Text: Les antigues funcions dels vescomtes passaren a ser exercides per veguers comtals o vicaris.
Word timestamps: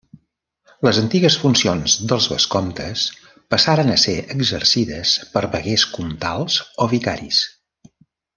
Les 0.85 0.99
antigues 1.01 1.35
funcions 1.41 1.97
dels 2.11 2.27
vescomtes 2.31 3.03
passaren 3.55 3.91
a 3.91 3.99
ser 4.05 4.17
exercides 4.37 5.13
per 5.37 5.45
veguers 5.57 5.85
comtals 5.99 6.59
o 6.87 6.91
vicaris. 6.97 7.45